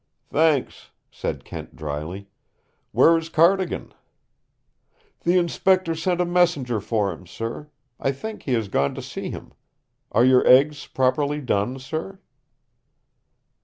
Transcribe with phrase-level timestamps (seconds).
[0.31, 2.27] "Thanks!" said Kent dryly.
[2.91, 3.93] "Where is Cardigan?"
[5.25, 7.69] "The Inspector sent a messenger for him, sir.
[7.99, 9.53] I think he has gone to see him.
[10.11, 12.17] Are your eggs properly done, sir?"